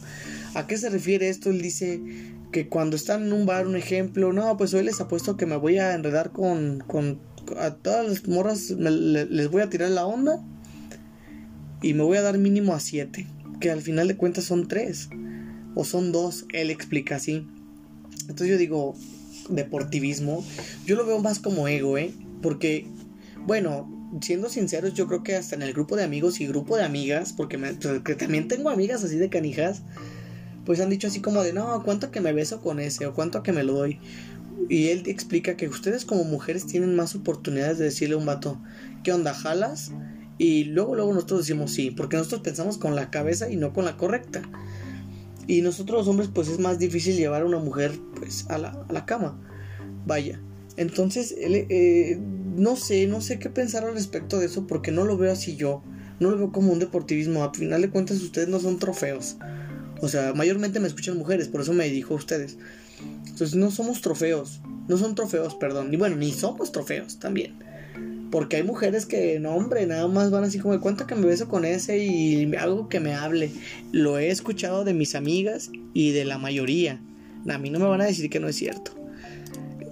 ¿A 0.55 0.67
qué 0.67 0.77
se 0.77 0.89
refiere 0.89 1.29
esto? 1.29 1.49
Él 1.49 1.61
dice 1.61 2.01
que 2.51 2.67
cuando 2.67 2.95
están 2.95 3.23
en 3.23 3.33
un 3.33 3.45
bar, 3.45 3.67
un 3.67 3.75
ejemplo, 3.75 4.33
no, 4.33 4.55
pues 4.57 4.73
hoy 4.73 4.83
les 4.83 5.01
apuesto 5.01 5.37
que 5.37 5.45
me 5.45 5.55
voy 5.55 5.77
a 5.77 5.93
enredar 5.93 6.31
con, 6.31 6.83
con 6.85 7.19
a 7.59 7.71
todas 7.71 8.07
las 8.07 8.27
morras, 8.27 8.69
les 8.69 9.49
voy 9.49 9.61
a 9.61 9.69
tirar 9.69 9.89
la 9.89 10.05
onda 10.05 10.41
y 11.81 11.93
me 11.93 12.03
voy 12.03 12.17
a 12.17 12.21
dar 12.21 12.37
mínimo 12.37 12.73
a 12.73 12.79
siete, 12.79 13.27
que 13.59 13.71
al 13.71 13.81
final 13.81 14.07
de 14.07 14.15
cuentas 14.15 14.45
son 14.45 14.67
tres 14.67 15.09
o 15.75 15.83
son 15.83 16.11
dos, 16.11 16.45
él 16.53 16.69
explica 16.69 17.15
así. 17.15 17.47
Entonces 18.21 18.49
yo 18.49 18.57
digo, 18.57 18.95
deportivismo, 19.49 20.45
yo 20.85 20.95
lo 20.95 21.05
veo 21.05 21.19
más 21.19 21.39
como 21.39 21.67
ego, 21.67 21.97
¿eh? 21.97 22.13
Porque, 22.41 22.85
bueno, 23.45 24.02
siendo 24.21 24.49
sinceros, 24.49 24.93
yo 24.93 25.07
creo 25.07 25.23
que 25.23 25.35
hasta 25.35 25.55
en 25.55 25.61
el 25.61 25.73
grupo 25.73 25.95
de 25.95 26.03
amigos 26.03 26.39
y 26.41 26.47
grupo 26.47 26.77
de 26.77 26.83
amigas, 26.83 27.33
porque 27.33 27.57
me, 27.57 27.73
pues, 27.73 28.01
que 28.01 28.15
también 28.15 28.47
tengo 28.47 28.69
amigas 28.69 29.03
así 29.03 29.17
de 29.17 29.29
canijas, 29.29 29.81
pues 30.65 30.79
han 30.79 30.89
dicho 30.89 31.07
así 31.07 31.19
como 31.19 31.43
de, 31.43 31.53
no, 31.53 31.83
¿cuánto 31.83 32.11
que 32.11 32.21
me 32.21 32.33
beso 32.33 32.61
con 32.61 32.79
ese? 32.79 33.05
o 33.05 33.13
¿cuánto 33.13 33.43
que 33.43 33.51
me 33.51 33.63
lo 33.63 33.73
doy? 33.73 33.99
Y 34.69 34.87
él 34.89 35.03
explica 35.07 35.57
que 35.57 35.67
ustedes 35.67 36.05
como 36.05 36.23
mujeres 36.23 36.65
tienen 36.65 36.95
más 36.95 37.15
oportunidades 37.15 37.77
de 37.77 37.85
decirle 37.85 38.15
a 38.15 38.17
un 38.17 38.25
vato, 38.25 38.59
¿qué 39.03 39.11
onda, 39.11 39.33
jalas? 39.33 39.91
Y 40.37 40.65
luego, 40.65 40.95
luego 40.95 41.13
nosotros 41.13 41.41
decimos 41.41 41.71
sí, 41.71 41.91
porque 41.91 42.17
nosotros 42.17 42.41
pensamos 42.41 42.77
con 42.77 42.95
la 42.95 43.09
cabeza 43.09 43.49
y 43.49 43.57
no 43.57 43.73
con 43.73 43.85
la 43.85 43.97
correcta. 43.97 44.41
Y 45.47 45.61
nosotros 45.61 45.99
los 45.99 46.07
hombres 46.07 46.29
pues 46.33 46.47
es 46.47 46.59
más 46.59 46.79
difícil 46.79 47.17
llevar 47.17 47.41
a 47.41 47.45
una 47.45 47.59
mujer 47.59 47.91
pues 48.15 48.45
a 48.49 48.57
la, 48.57 48.85
a 48.87 48.93
la 48.93 49.05
cama. 49.05 49.37
Vaya. 50.05 50.39
Entonces, 50.77 51.35
él, 51.37 51.67
eh, 51.69 52.19
no 52.55 52.75
sé, 52.75 53.07
no 53.07 53.21
sé 53.21 53.39
qué 53.39 53.49
pensar 53.49 53.83
al 53.83 53.93
respecto 53.93 54.39
de 54.39 54.45
eso 54.45 54.67
porque 54.67 54.91
no 54.91 55.05
lo 55.05 55.17
veo 55.17 55.31
así 55.31 55.55
yo. 55.55 55.83
No 56.19 56.31
lo 56.31 56.37
veo 56.37 56.51
como 56.51 56.71
un 56.71 56.79
deportivismo. 56.79 57.43
A 57.43 57.53
final 57.53 57.81
de 57.81 57.89
cuentas 57.89 58.21
ustedes 58.21 58.47
no 58.47 58.59
son 58.59 58.79
trofeos. 58.79 59.37
O 60.01 60.07
sea, 60.07 60.33
mayormente 60.33 60.79
me 60.79 60.87
escuchan 60.87 61.17
mujeres, 61.17 61.47
por 61.47 61.61
eso 61.61 61.73
me 61.73 61.89
dijo 61.89 62.13
a 62.13 62.17
ustedes. 62.17 62.57
Entonces 63.25 63.55
no 63.55 63.71
somos 63.71 64.01
trofeos. 64.01 64.61
No 64.87 64.97
son 64.97 65.15
trofeos, 65.15 65.55
perdón. 65.55 65.93
Y 65.93 65.97
bueno, 65.97 66.15
ni 66.15 66.31
somos 66.31 66.71
trofeos 66.71 67.19
también. 67.19 67.55
Porque 68.31 68.57
hay 68.57 68.63
mujeres 68.63 69.05
que, 69.05 69.39
no 69.39 69.55
hombre, 69.55 69.85
nada 69.85 70.07
más 70.07 70.31
van 70.31 70.43
así 70.43 70.59
como, 70.59 70.79
¿cuánto 70.81 71.05
que 71.05 71.15
me 71.15 71.27
beso 71.27 71.47
con 71.47 71.65
ese 71.65 71.99
y 71.99 72.53
algo 72.55 72.89
que 72.89 72.99
me 72.99 73.13
hable? 73.13 73.51
Lo 73.91 74.17
he 74.17 74.29
escuchado 74.29 74.83
de 74.83 74.93
mis 74.93 75.15
amigas 75.15 75.69
y 75.93 76.11
de 76.11 76.25
la 76.25 76.37
mayoría. 76.37 76.99
A 77.47 77.57
mí 77.57 77.69
no 77.69 77.79
me 77.79 77.85
van 77.85 78.01
a 78.01 78.05
decir 78.05 78.29
que 78.29 78.39
no 78.39 78.47
es 78.47 78.55
cierto. 78.55 79.02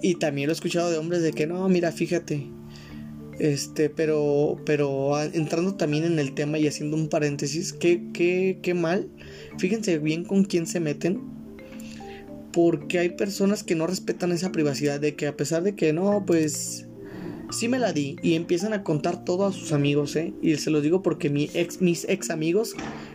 Y 0.02 0.16
también 0.16 0.48
lo 0.48 0.52
he 0.52 0.54
escuchado 0.54 0.90
de 0.90 0.98
hombres 0.98 1.22
de 1.22 1.32
que 1.32 1.46
no, 1.46 1.68
mira, 1.68 1.92
fíjate, 1.92 2.50
Este, 3.38 3.88
pero, 3.88 4.60
pero 4.66 5.20
entrando 5.22 5.74
también 5.74 6.04
en 6.04 6.18
el 6.18 6.34
tema 6.34 6.58
y 6.58 6.66
haciendo 6.66 6.96
un 6.96 7.08
paréntesis, 7.08 7.72
qué, 7.72 8.02
qué, 8.12 8.58
qué 8.62 8.74
mal. 8.74 9.08
Fíjense 9.58 9.98
bien 9.98 10.24
con 10.24 10.44
quién 10.44 10.66
se 10.66 10.80
meten. 10.80 11.20
Porque 12.52 12.98
hay 12.98 13.10
personas 13.10 13.62
que 13.62 13.74
no 13.74 13.86
respetan 13.86 14.30
esa 14.32 14.52
privacidad 14.52 15.00
de 15.00 15.14
que 15.14 15.26
a 15.26 15.36
pesar 15.36 15.62
de 15.62 15.74
que 15.74 15.92
no, 15.94 16.24
pues 16.26 16.86
sí 17.50 17.68
me 17.68 17.78
la 17.78 17.92
di 17.92 18.16
y 18.22 18.34
empiezan 18.34 18.74
a 18.74 18.82
contar 18.82 19.24
todo 19.24 19.46
a 19.46 19.52
sus 19.52 19.72
amigos, 19.72 20.16
¿eh? 20.16 20.34
Y 20.42 20.56
se 20.56 20.70
los 20.70 20.82
digo 20.82 21.02
porque 21.02 21.30
mi 21.30 21.48
ex, 21.54 21.80
mis 21.80 22.06
ex 22.08 22.28
amigos, 22.30 22.74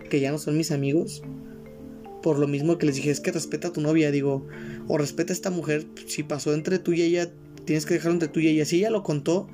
que 0.10 0.20
ya 0.20 0.32
no 0.32 0.39
son 0.39 0.58
mis 0.58 0.72
amigos, 0.72 1.22
por 2.27 2.39
lo 2.39 2.48
mismo 2.50 2.77
que 2.77 2.86
les 2.86 2.96
dije, 2.96 3.10
es 3.10 3.22
que 3.22 3.31
respeta 3.31 3.69
a 3.69 3.72
tu 3.72 3.79
novia, 3.79 4.12
digo, 4.12 4.46
o 4.89 4.98
respeta 4.98 5.31
a 5.31 5.34
esta 5.34 5.50
mujer, 5.50 5.88
si 6.07 6.24
pasó 6.24 6.53
entre 6.53 6.77
tú 6.77 6.91
y 6.91 7.01
ella, 7.01 7.31
tienes 7.63 7.86
que 7.86 7.93
dejarlo 7.93 8.15
entre 8.15 8.27
tú 8.27 8.41
y 8.41 8.50
ella. 8.50 8.65
Si 8.65 8.79
ella 8.79 8.89
lo 8.89 9.01
contó, 9.01 9.48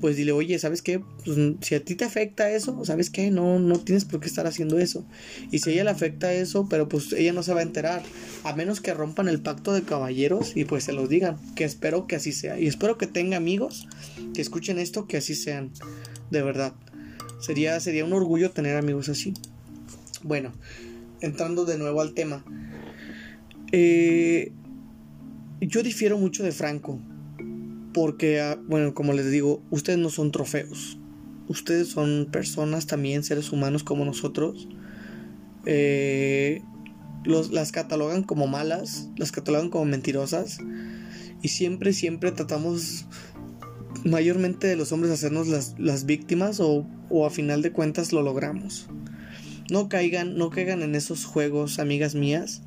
pues 0.00 0.16
dile, 0.16 0.32
oye, 0.32 0.58
¿sabes 0.58 0.82
qué? 0.82 0.98
Pues, 1.24 1.38
si 1.60 1.76
a 1.76 1.84
ti 1.84 1.94
te 1.94 2.04
afecta 2.04 2.50
eso, 2.50 2.84
¿sabes 2.84 3.10
qué? 3.10 3.30
No, 3.30 3.60
no 3.60 3.78
tienes 3.78 4.06
por 4.06 4.18
qué 4.18 4.26
estar 4.26 4.48
haciendo 4.48 4.80
eso. 4.80 5.06
Y 5.52 5.60
si 5.60 5.70
a 5.70 5.72
ella 5.74 5.84
le 5.84 5.90
afecta 5.90 6.32
eso, 6.32 6.66
pero 6.68 6.88
pues 6.88 7.12
ella 7.12 7.32
no 7.32 7.44
se 7.44 7.54
va 7.54 7.60
a 7.60 7.62
enterar, 7.62 8.02
a 8.42 8.56
menos 8.56 8.80
que 8.80 8.92
rompan 8.92 9.28
el 9.28 9.40
pacto 9.40 9.72
de 9.72 9.82
caballeros 9.82 10.56
y 10.56 10.64
pues 10.64 10.82
se 10.82 10.92
los 10.92 11.08
digan, 11.08 11.36
que 11.54 11.62
espero 11.62 12.08
que 12.08 12.16
así 12.16 12.32
sea. 12.32 12.58
Y 12.58 12.66
espero 12.66 12.98
que 12.98 13.06
tenga 13.06 13.36
amigos 13.36 13.86
que 14.34 14.42
escuchen 14.42 14.80
esto, 14.80 15.06
que 15.06 15.18
así 15.18 15.36
sean, 15.36 15.70
de 16.32 16.42
verdad. 16.42 16.74
Sería, 17.38 17.78
sería 17.78 18.04
un 18.04 18.12
orgullo 18.14 18.50
tener 18.50 18.76
amigos 18.76 19.08
así. 19.08 19.32
Bueno, 20.24 20.52
entrando 21.20 21.64
de 21.64 21.78
nuevo 21.78 22.00
al 22.00 22.14
tema. 22.14 22.44
Eh, 23.72 24.52
yo 25.60 25.82
difiero 25.82 26.18
mucho 26.18 26.42
de 26.42 26.52
Franco 26.52 26.98
porque, 27.92 28.40
ah, 28.40 28.58
bueno, 28.66 28.94
como 28.94 29.12
les 29.12 29.30
digo, 29.30 29.62
ustedes 29.70 29.98
no 29.98 30.10
son 30.10 30.32
trofeos. 30.32 30.98
Ustedes 31.48 31.88
son 31.88 32.28
personas 32.30 32.86
también, 32.86 33.24
seres 33.24 33.52
humanos 33.52 33.82
como 33.82 34.04
nosotros. 34.04 34.68
Eh, 35.66 36.62
los, 37.24 37.50
las 37.50 37.72
catalogan 37.72 38.22
como 38.22 38.46
malas, 38.46 39.08
las 39.16 39.32
catalogan 39.32 39.70
como 39.70 39.84
mentirosas. 39.84 40.58
Y 41.42 41.48
siempre, 41.48 41.92
siempre 41.92 42.32
tratamos 42.32 43.06
mayormente 44.04 44.66
de 44.66 44.76
los 44.76 44.92
hombres 44.92 45.12
hacernos 45.12 45.48
las, 45.48 45.74
las 45.78 46.06
víctimas 46.06 46.60
o, 46.60 46.86
o, 47.08 47.26
a 47.26 47.30
final 47.30 47.62
de 47.62 47.72
cuentas 47.72 48.12
lo 48.12 48.22
logramos. 48.22 48.88
No 49.70 49.88
caigan, 49.88 50.36
no 50.36 50.50
caigan 50.50 50.82
en 50.82 50.94
esos 50.94 51.24
juegos, 51.24 51.78
amigas 51.78 52.14
mías 52.14 52.62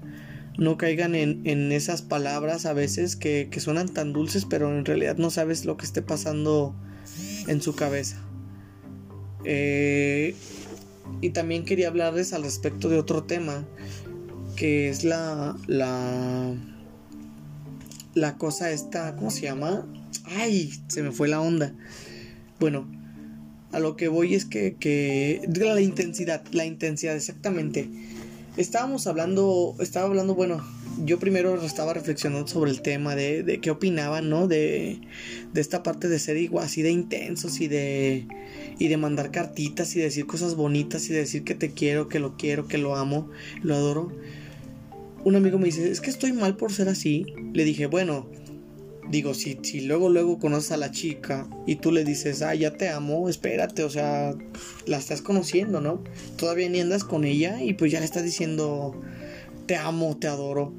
no 0.58 0.78
caigan 0.78 1.16
en, 1.16 1.72
esas 1.72 2.02
palabras 2.02 2.66
a 2.66 2.74
veces 2.74 3.16
que, 3.16 3.50
suenan 3.60 3.90
tan 3.90 4.14
dulces, 4.14 4.46
pero 4.46 4.70
en 4.70 4.86
realidad 4.86 5.18
no 5.18 5.30
sabes 5.30 5.66
lo 5.66 5.78
que 5.78 5.86
esté 5.86 6.02
pasando 6.02 6.76
en 7.48 7.62
su 7.62 7.76
cabeza. 7.76 8.18
Eh, 9.46 10.36
y 11.22 11.32
también 11.32 11.66
quería 11.66 11.88
hablarles 11.88 12.34
al 12.34 12.44
respecto 12.44 12.90
de 12.90 12.98
otro 12.98 13.24
tema, 13.24 13.66
que 14.56 14.90
es 14.90 15.04
la, 15.04 15.58
la, 15.68 16.54
la 18.14 18.38
cosa 18.38 18.72
esta, 18.72 19.16
¿cómo 19.16 19.32
se 19.32 19.42
llama? 19.42 19.88
Ay, 20.26 20.72
se 20.88 21.02
me 21.02 21.12
fue 21.12 21.28
la 21.28 21.42
onda. 21.42 21.74
Bueno, 22.60 22.88
a 23.74 23.80
lo 23.80 23.98
que 23.98 24.08
voy 24.08 24.36
es 24.36 24.46
que, 24.46 24.76
que 24.80 25.42
la 25.54 25.82
intensidad, 25.82 26.44
la 26.52 26.66
intensidad, 26.66 27.16
exactamente 27.16 27.90
estábamos 28.58 29.08
hablando, 29.08 29.76
estaba 29.80 30.08
hablando, 30.08 30.36
bueno, 30.36 30.64
yo 31.04 31.20
primero 31.20 31.60
estaba 31.64 31.94
reflexionando 31.94 32.48
sobre 32.48 32.72
el 32.72 32.82
tema 32.82 33.16
de, 33.16 33.44
de 33.44 33.60
qué 33.60 33.72
opinaban, 33.72 34.30
¿no? 34.30 34.48
De, 34.48 35.00
de 35.54 35.62
esta 35.62 35.82
parte 35.82 36.08
de 36.08 36.20
ser 36.20 36.38
igual, 36.38 36.66
así 36.66 36.82
de 36.82 36.92
intensos 36.92 37.62
y 37.62 37.68
de, 37.68 38.28
y 38.78 38.88
de 38.88 38.98
mandar 38.98 39.32
cartitas 39.32 39.96
y 39.96 40.00
decir 40.00 40.28
cosas 40.28 40.56
bonitas 40.56 41.10
y 41.10 41.14
decir 41.14 41.44
que 41.44 41.56
te 41.56 41.72
quiero, 41.72 42.08
que 42.08 42.20
lo 42.20 42.38
quiero, 42.38 42.68
que 42.68 42.78
lo 42.78 42.96
amo, 42.96 43.30
lo 43.64 43.76
adoro. 43.76 44.12
Un 45.24 45.36
amigo 45.36 45.58
me 45.58 45.66
dice, 45.66 45.90
es 45.90 46.02
que 46.02 46.10
estoy 46.10 46.34
mal 46.34 46.58
por 46.58 46.72
ser 46.72 46.90
así. 46.90 47.26
Le 47.54 47.64
dije, 47.64 47.88
bueno, 47.88 48.28
digo, 49.10 49.34
si, 49.34 49.58
si 49.62 49.82
luego, 49.82 50.10
luego 50.10 50.40
conoces 50.40 50.72
a 50.72 50.78
la 50.78 50.92
chica 50.92 51.48
y 51.66 51.78
tú 51.78 51.92
le 51.92 52.04
dices, 52.04 52.42
ah, 52.42 52.56
ya 52.56 52.74
te 52.74 52.90
amo, 52.90 53.30
espérate, 53.30 53.84
o 53.84 53.90
sea, 53.90 54.36
la 54.86 54.98
estás 54.98 55.22
conociendo, 55.22 55.82
¿no? 55.82 56.04
Todavía 56.38 56.70
ni 56.70 56.80
andas 56.80 57.04
con 57.04 57.24
ella 57.24 57.62
y 57.62 57.74
pues 57.74 57.92
ya 57.92 58.00
le 58.00 58.06
estás 58.06 58.24
diciendo, 58.24 59.00
te 59.66 59.76
amo, 59.76 60.18
te 60.18 60.28
adoro. 60.28 60.74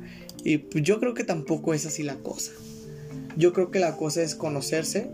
Y 0.45 0.59
pues 0.59 0.85
yo 0.85 1.01
creo 1.01 1.15
que 1.15 1.25
tampoco 1.25 1.75
es 1.75 1.87
así 1.87 2.03
la 2.03 2.17
cosa. 2.17 2.53
Yo 3.37 3.53
creo 3.53 3.71
que 3.71 3.81
la 3.81 3.97
cosa 3.97 4.23
es 4.23 4.35
conocerse, 4.35 5.11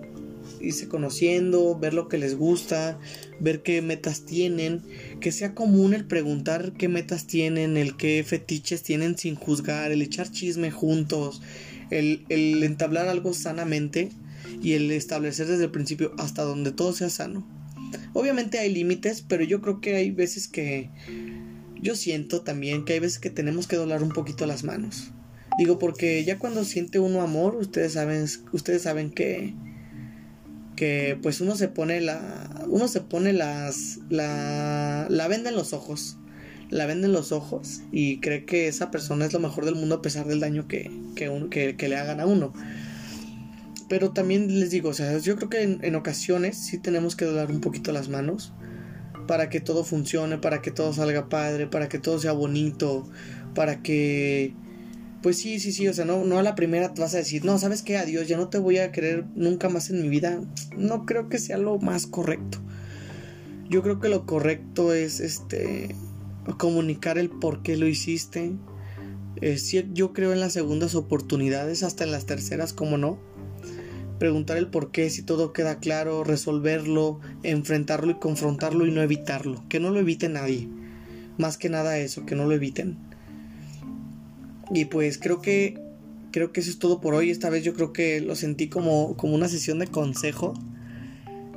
irse 0.61 0.89
conociendo, 0.89 1.79
ver 1.79 1.95
lo 1.95 2.09
que 2.09 2.19
les 2.19 2.37
gusta, 2.37 2.99
ver 3.39 3.63
qué 3.63 3.81
metas 3.83 4.25
tienen, 4.25 4.83
que 5.21 5.33
sea 5.33 5.55
común 5.55 5.95
el 5.95 6.07
preguntar 6.07 6.73
qué 6.73 6.89
metas 6.89 7.27
tienen, 7.27 7.77
el 7.77 7.97
qué 7.97 8.23
fetiches 8.27 8.83
tienen 8.83 9.17
sin 9.17 9.37
juzgar, 9.37 9.93
el 9.93 10.03
echar 10.03 10.31
chisme 10.31 10.71
juntos, 10.71 11.41
el, 11.91 12.25
entablar 12.63 13.09
algo 13.09 13.35
sanamente 13.35 14.11
y 14.63 14.73
el 14.73 14.91
establecer 14.91 15.47
desde 15.47 15.65
el 15.65 15.71
principio 15.71 16.13
hasta 16.19 16.43
donde 16.43 16.73
todo 16.73 16.93
sea 16.93 17.11
sano. 17.11 17.47
Obviamente 18.13 18.59
hay 18.59 18.73
límites, 18.73 19.25
pero 19.27 19.45
yo 19.45 19.61
creo 19.61 19.81
que 19.81 19.97
hay 19.97 20.11
veces 20.11 20.49
que 20.49 20.91
yo 21.81 21.97
siento 21.97 22.43
también 22.43 22.85
que 22.85 22.95
hay 22.95 23.01
veces 23.01 23.19
que 23.19 23.31
tenemos 23.31 23.67
que 23.67 23.77
doblar 23.77 24.03
un 24.03 24.11
poquito 24.11 24.47
las 24.47 24.65
manos. 24.65 25.11
Digo 25.59 25.79
porque 25.79 26.25
ya 26.25 26.39
cuando 26.39 26.65
siente 26.65 26.99
uno 26.99 27.23
amor, 27.23 27.57
ustedes 27.57 27.93
saben, 27.93 28.27
ustedes 28.53 28.83
saben 28.83 29.11
que 29.11 29.55
que 30.77 31.19
pues 31.21 31.43
uno 31.43 31.57
se 31.57 31.69
pone 31.69 32.01
la 32.01 32.65
uno 32.69 32.89
se 32.89 33.03
pone 33.03 33.35
las 33.35 33.99
la 34.09 35.07
la 35.11 35.29
venda 35.29 35.51
en 35.51 35.57
los 35.57 35.75
ojos 35.75 36.17
la 36.71 36.87
ven 36.87 37.05
en 37.05 37.13
los 37.13 37.33
ojos 37.33 37.83
y 37.93 38.21
cree 38.21 38.45
que 38.45 38.69
esa 38.69 38.91
persona 38.91 39.27
es 39.27 39.33
lo 39.33 39.41
mejor 39.41 39.65
del 39.65 39.75
mundo 39.75 39.97
a 39.97 40.03
pesar 40.03 40.27
del 40.27 40.41
daño 40.41 40.69
que, 40.69 40.91
que, 41.15 41.89
le 41.89 41.97
hagan 41.97 42.21
a 42.21 42.27
uno. 42.27 42.53
Pero 43.89 44.13
también 44.13 44.61
les 44.61 44.71
digo, 44.71 44.91
o 44.91 44.95
sea, 44.95 45.19
yo 45.19 45.37
creo 45.37 45.51
que 45.51 45.63
en, 45.63 45.95
ocasiones 45.97 46.57
sí 46.57 46.79
tenemos 46.79 47.17
que 47.17 47.25
doblar 47.25 47.51
un 47.51 47.61
poquito 47.61 47.91
las 47.93 48.09
manos 48.09 48.53
para 49.27 49.49
que 49.49 49.61
todo 49.61 49.85
funcione, 49.85 50.39
para 50.39 50.63
que 50.63 50.71
todo 50.71 50.93
salga 50.93 51.29
padre, 51.29 51.67
para 51.67 51.89
que 51.89 51.99
todo 51.99 52.19
sea 52.19 52.33
bonito, 52.33 53.09
para 53.55 53.83
que... 53.83 54.55
Pues 55.23 55.37
sí, 55.37 55.61
sí, 55.61 55.73
sí, 55.73 55.87
o 55.87 55.93
sea, 55.93 56.07
no, 56.07 56.25
no 56.25 56.39
a 56.39 56.43
la 56.43 56.55
primera 56.55 56.95
te 56.95 57.03
vas 57.03 57.15
a 57.15 57.19
decir, 57.19 57.45
no, 57.45 57.59
¿sabes 57.59 57.83
qué? 57.83 57.99
Adiós, 57.99 58.27
ya 58.27 58.39
no 58.39 58.49
te 58.49 58.59
voy 58.59 58.79
a 58.79 58.91
querer 58.91 59.27
nunca 59.35 59.69
más 59.69 59.91
en 59.91 60.01
mi 60.01 60.09
vida. 60.09 60.41
No 60.79 61.05
creo 61.05 61.29
que 61.29 61.39
sea 61.39 61.59
lo 61.59 61.79
más 61.79 62.07
correcto. 62.07 62.59
Yo 63.69 63.83
creo 63.83 64.01
que 64.01 64.09
lo 64.09 64.25
correcto 64.25 64.95
es, 64.95 65.21
este, 65.21 65.95
comunicar 66.57 67.19
el 67.19 67.31
por 67.31 67.63
qué 67.63 67.77
lo 67.77 67.87
hiciste. 67.87 68.53
Eh, 69.41 69.59
yo 69.93 70.13
creo 70.13 70.33
en 70.33 70.41
las 70.41 70.53
segundas 70.53 70.95
oportunidades, 70.95 71.83
hasta 71.83 72.05
en 72.05 72.13
las 72.13 72.27
terceras, 72.27 72.73
como 72.73 72.99
no. 72.99 73.19
Preguntar 74.19 74.59
el 74.59 74.69
por 74.69 74.91
qué, 74.91 75.09
si 75.09 75.23
todo 75.23 75.53
queda 75.53 75.79
claro, 75.79 76.25
resolverlo, 76.25 77.21
enfrentarlo 77.43 78.11
y 78.11 78.15
confrontarlo 78.15 78.87
y 78.87 78.91
no 78.91 79.03
evitarlo. 79.03 79.65
Que 79.69 79.81
no 79.81 79.91
lo 79.91 80.01
evite 80.01 80.29
nadie. 80.29 80.69
Más 81.39 81.57
que 81.57 81.71
nada 81.71 81.99
eso, 81.99 82.27
que 82.27 82.35
no 82.35 82.45
lo 82.45 82.53
eviten. 82.53 82.99
Y 84.73 84.87
pues 84.87 85.19
creo 85.19 85.41
que 85.41 85.81
creo 86.33 86.53
que 86.53 86.61
eso 86.61 86.71
es 86.71 86.79
todo 86.79 87.01
por 87.01 87.15
hoy. 87.15 87.31
Esta 87.31 87.51
vez 87.51 87.65
yo 87.65 87.73
creo 87.73 87.93
que 87.93 88.21
lo 88.21 88.37
sentí 88.37 88.69
como, 88.69 89.17
como 89.17 89.35
una 89.35 89.49
sesión 89.49 89.79
de 89.79 89.87
consejo. 89.87 90.55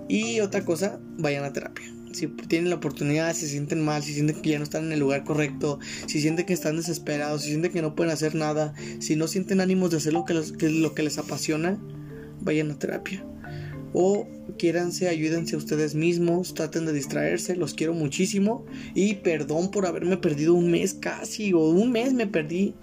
Y 0.08 0.40
otra 0.40 0.64
cosa, 0.64 1.00
vayan 1.18 1.44
a 1.44 1.54
terapia 1.54 1.94
si 2.14 2.28
tienen 2.28 2.70
la 2.70 2.78
oportunidad, 2.78 3.36
si 3.36 3.48
sienten 3.48 3.84
mal, 3.84 4.04
si 4.04 4.14
sienten 4.14 4.42
que 4.42 4.52
ya 4.52 4.58
no 4.58 4.64
están 4.64 4.86
en 4.86 4.94
el 4.94 5.00
lugar 5.00 5.24
correcto, 5.24 5.80
si 6.08 6.22
sienten 6.22 6.46
que 6.46 6.54
están 6.54 6.78
desesperados, 6.78 7.42
si 7.44 7.50
sienten 7.50 7.72
que 7.72 7.82
no 7.82 7.96
pueden 7.96 8.14
hacer 8.14 8.36
nada, 8.36 8.74
si 9.00 9.16
no 9.16 9.28
sienten 9.28 9.62
ánimos 9.62 9.92
de 9.92 9.98
hacer 9.98 10.14
lo 10.14 10.26
que, 10.26 10.34
lo 10.34 10.94
que 10.94 11.04
les 11.04 11.18
apasiona, 11.18 11.80
vayan 12.42 12.72
a 12.72 12.80
terapia. 12.80 13.26
O 13.96 14.28
quiéranse, 14.58 15.08
ayúdense 15.08 15.56
a 15.56 15.60
ustedes 15.60 15.94
mismos, 15.94 16.56
traten 16.56 16.86
de 16.86 16.94
distraerse, 16.94 17.56
los 17.56 17.76
quiero 17.76 17.94
muchísimo. 17.94 18.66
Y 18.96 19.16
perdón 19.16 19.70
por 19.70 19.86
haberme 19.86 20.18
perdido 20.18 20.56
un 20.56 20.72
mes 20.72 20.96
casi, 20.96 21.54
o 21.54 21.60
un 21.60 21.92
mes 21.92 22.14
me 22.14 22.26
perdí. 22.26 22.74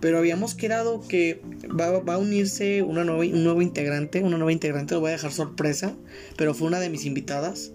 Pero 0.00 0.18
habíamos 0.18 0.54
quedado 0.54 1.00
que 1.00 1.42
va, 1.68 1.98
va 1.98 2.14
a 2.14 2.18
unirse 2.18 2.82
una 2.82 3.04
nueva, 3.04 3.24
un 3.24 3.42
nuevo 3.42 3.60
integrante, 3.60 4.22
una 4.22 4.38
nueva 4.38 4.52
integrante, 4.52 4.94
lo 4.94 5.00
voy 5.00 5.08
a 5.08 5.12
dejar 5.14 5.32
sorpresa, 5.32 5.96
pero 6.36 6.54
fue 6.54 6.68
una 6.68 6.78
de 6.78 6.90
mis 6.90 7.06
invitadas. 7.06 7.72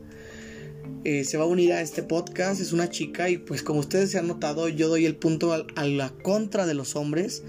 Eh, 1.08 1.24
se 1.24 1.38
va 1.38 1.46
a 1.46 1.48
unir 1.48 1.72
a 1.72 1.80
este 1.80 2.04
podcast, 2.04 2.60
es 2.60 2.74
una 2.74 2.90
chica 2.90 3.30
y 3.30 3.38
pues 3.38 3.64
como 3.64 3.80
ustedes 3.80 4.12
se 4.12 4.20
han 4.20 4.28
notado 4.28 4.68
yo 4.68 4.90
doy 4.90 5.06
el 5.06 5.16
punto 5.16 5.54
a, 5.54 5.86
la 5.86 6.10
contra 6.10 6.66
de 6.66 6.74
los 6.74 6.98
hombres 6.98 7.44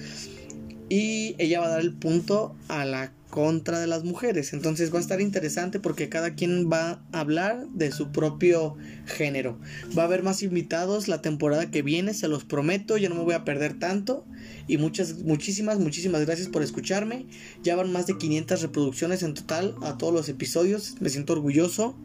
y 0.88 1.34
ella 1.38 1.58
va 1.58 1.66
a 1.66 1.70
dar 1.70 1.80
el 1.80 1.92
punto 1.92 2.54
a 2.68 2.84
la 2.84 3.12
contra 3.30 3.80
de 3.80 3.88
las 3.88 4.04
mujeres. 4.04 4.52
Entonces 4.52 4.94
va 4.94 4.98
a 4.98 5.00
estar 5.00 5.20
interesante 5.20 5.80
porque 5.80 6.08
cada 6.08 6.36
quien 6.36 6.70
va 6.70 7.02
a 7.10 7.18
hablar 7.18 7.66
de 7.70 7.90
su 7.90 8.12
propio 8.12 8.76
género. 9.06 9.58
Va 9.98 10.02
a 10.02 10.06
haber 10.06 10.22
más 10.22 10.44
invitados 10.44 11.08
la 11.08 11.20
temporada 11.20 11.68
que 11.68 11.82
viene, 11.82 12.14
se 12.14 12.28
los 12.28 12.44
prometo, 12.44 12.96
ya 12.96 13.08
no 13.08 13.16
me 13.16 13.24
voy 13.24 13.34
a 13.34 13.44
perder 13.44 13.76
tanto. 13.76 14.24
Y 14.68 14.78
muchas, 14.78 15.24
muchísimas, 15.24 15.80
muchísimas 15.80 16.24
gracias 16.24 16.46
por 16.46 16.62
escucharme. 16.62 17.26
Ya 17.64 17.74
van 17.74 17.90
más 17.90 18.06
de 18.06 18.18
500 18.18 18.62
reproducciones 18.62 19.24
en 19.24 19.34
total 19.34 19.74
a 19.82 19.98
todos 19.98 20.14
los 20.14 20.28
episodios. 20.28 20.94
Me 21.00 21.08
siento 21.08 21.32
orgulloso. 21.32 21.96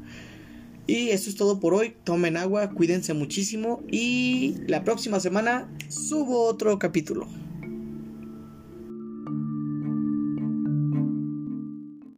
Y 0.85 1.09
eso 1.09 1.29
es 1.29 1.35
todo 1.35 1.59
por 1.59 1.73
hoy. 1.73 1.95
Tomen 2.03 2.37
agua, 2.37 2.71
cuídense 2.71 3.13
muchísimo. 3.13 3.81
Y 3.89 4.55
la 4.67 4.83
próxima 4.83 5.19
semana 5.19 5.69
subo 5.89 6.43
otro 6.43 6.77
capítulo. 6.79 7.27